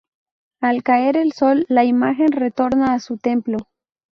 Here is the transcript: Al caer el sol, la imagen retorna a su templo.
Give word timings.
Al 0.61 0.81
caer 0.81 1.15
el 1.15 1.31
sol, 1.33 1.67
la 1.69 1.83
imagen 1.85 2.31
retorna 2.31 2.95
a 2.95 2.99
su 2.99 3.17
templo. 3.19 3.69